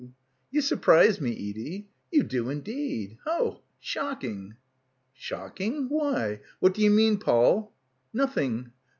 "You 0.49 0.61
surprise 0.61 1.21
me, 1.21 1.29
Edie. 1.29 1.87
You 2.11 2.23
do 2.23 2.49
indeed. 2.49 3.19
Hoh. 3.23 3.61
Shocking." 3.79 4.55
"Shocking? 5.13 5.89
Why? 5.89 6.39
What 6.59 6.73
do 6.73 6.81
you 6.81 6.89
mean, 6.89 7.19
Poll?" 7.19 7.71
"Nothing. 8.11 8.71